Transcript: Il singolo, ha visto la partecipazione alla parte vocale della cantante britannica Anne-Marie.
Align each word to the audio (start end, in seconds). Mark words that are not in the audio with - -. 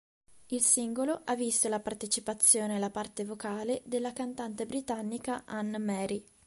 Il 0.47 0.61
singolo, 0.63 1.21
ha 1.25 1.35
visto 1.35 1.69
la 1.69 1.79
partecipazione 1.79 2.75
alla 2.77 2.89
parte 2.89 3.23
vocale 3.23 3.83
della 3.85 4.13
cantante 4.13 4.65
britannica 4.65 5.43
Anne-Marie. 5.45 6.23